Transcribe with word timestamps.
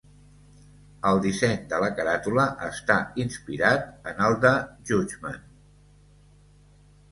El 1.09 1.19
disseny 1.25 1.59
de 1.73 1.81
la 1.83 1.89
caràtula 1.99 2.47
està 2.69 2.97
inspirat 3.25 4.09
en 4.15 4.25
el 4.31 4.41
de 4.49 4.57
Judgment! 4.93 5.41